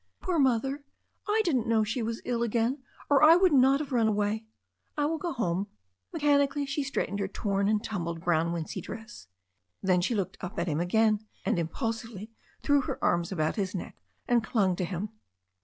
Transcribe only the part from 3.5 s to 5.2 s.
not have run away. I will